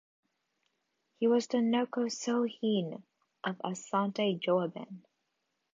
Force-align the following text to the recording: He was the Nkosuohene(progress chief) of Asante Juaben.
He 1.19 1.27
was 1.27 1.45
the 1.45 1.57
Nkosuohene(progress 1.59 2.91
chief) 3.03 3.03
of 3.43 3.59
Asante 3.59 4.39
Juaben. 4.41 5.05